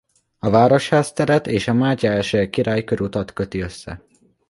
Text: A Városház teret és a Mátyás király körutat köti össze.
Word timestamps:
A 0.39 0.49
Városház 0.49 1.13
teret 1.13 1.47
és 1.47 1.67
a 1.67 1.73
Mátyás 1.73 2.35
király 2.49 2.83
körutat 2.83 3.33
köti 3.33 3.59
össze. 3.59 4.01